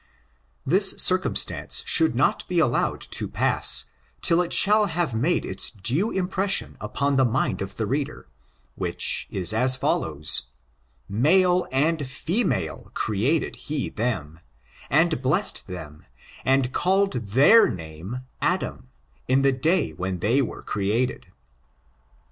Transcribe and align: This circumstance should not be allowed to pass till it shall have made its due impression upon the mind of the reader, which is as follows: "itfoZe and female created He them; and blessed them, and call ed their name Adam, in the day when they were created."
This 0.65 0.93
circumstance 0.97 1.83
should 1.85 2.15
not 2.15 2.47
be 2.47 2.57
allowed 2.57 3.01
to 3.11 3.27
pass 3.27 3.85
till 4.23 4.41
it 4.41 4.51
shall 4.51 4.87
have 4.87 5.13
made 5.13 5.45
its 5.45 5.69
due 5.69 6.09
impression 6.09 6.75
upon 6.81 7.17
the 7.17 7.23
mind 7.23 7.61
of 7.61 7.75
the 7.77 7.85
reader, 7.85 8.27
which 8.73 9.27
is 9.29 9.53
as 9.53 9.75
follows: 9.75 10.47
"itfoZe 11.07 11.67
and 11.71 12.07
female 12.07 12.89
created 12.95 13.55
He 13.55 13.89
them; 13.89 14.39
and 14.89 15.21
blessed 15.21 15.67
them, 15.67 16.07
and 16.43 16.73
call 16.73 17.03
ed 17.03 17.11
their 17.27 17.69
name 17.69 18.21
Adam, 18.41 18.89
in 19.27 19.43
the 19.43 19.51
day 19.53 19.91
when 19.93 20.17
they 20.17 20.41
were 20.41 20.63
created." 20.63 21.27